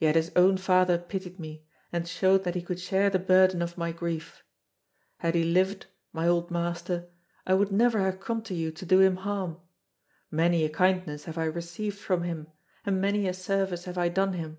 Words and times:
Yet 0.00 0.16
his 0.16 0.32
own 0.34 0.56
father 0.56 0.98
pitied 0.98 1.38
me, 1.38 1.64
and 1.92 2.08
showed 2.08 2.42
that 2.42 2.56
he 2.56 2.62
could 2.62 2.80
share 2.80 3.10
the 3.10 3.20
burden 3.20 3.62
of 3.62 3.78
my 3.78 3.92
grief. 3.92 4.42
Had 5.18 5.36
he 5.36 5.44
lived, 5.44 5.86
my 6.12 6.26
old 6.26 6.50
master, 6.50 7.08
I 7.46 7.54
would 7.54 7.70
never 7.70 8.00
have 8.00 8.18
come 8.18 8.42
to 8.42 8.54
you 8.54 8.72
to 8.72 8.84
do 8.84 8.98
him 8.98 9.18
harm; 9.18 9.60
many 10.32 10.64
a 10.64 10.68
kindness 10.68 11.26
have 11.26 11.38
I 11.38 11.44
received 11.44 11.96
from 11.98 12.24
him, 12.24 12.48
and 12.84 13.00
many 13.00 13.28
a 13.28 13.32
service 13.32 13.84
have 13.84 13.96
I 13.98 14.08
done 14.08 14.32
him. 14.32 14.58